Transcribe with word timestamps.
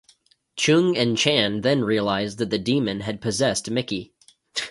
Cheung 0.57 0.97
and 0.97 1.15
Chan 1.15 1.61
then 1.61 1.83
realize 1.83 2.37
that 2.37 2.49
the 2.49 2.57
demon 2.57 3.01
had 3.01 3.21
possessed 3.21 3.69
Micky. 3.69 4.15